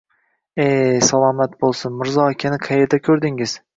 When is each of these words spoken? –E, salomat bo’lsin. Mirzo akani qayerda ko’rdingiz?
–E, 0.63 0.65
salomat 1.09 1.53
bo’lsin. 1.65 1.93
Mirzo 1.99 2.25
akani 2.33 2.59
qayerda 2.65 3.01
ko’rdingiz? 3.11 3.55